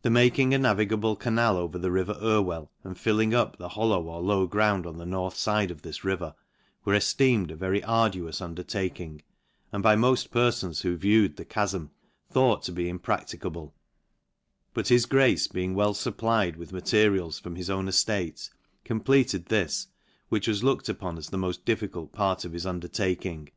[0.00, 4.02] The making a navigable canal over the river Ir weil, and filling up the hollow
[4.04, 6.34] or low ground on the north fide of this river,
[6.86, 9.20] were efleemed a very ar duous undertaking,
[9.70, 11.90] and, by moft peffons who viewed the chafm,
[12.30, 13.74] thought to be impracticable;
[14.72, 18.48] but his grace being well fupplied with materials from his own eftate,
[18.82, 19.88] completed this,
[20.30, 23.50] which was looked ,upon as the moft difficult part of his undertaking.